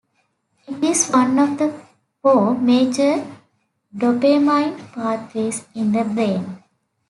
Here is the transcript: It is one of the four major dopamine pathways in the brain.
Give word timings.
It 0.65 0.83
is 0.83 1.11
one 1.11 1.37
of 1.37 1.59
the 1.59 1.79
four 2.23 2.55
major 2.55 3.23
dopamine 3.95 4.91
pathways 4.93 5.63
in 5.75 5.91
the 5.91 6.03
brain. 6.03 6.63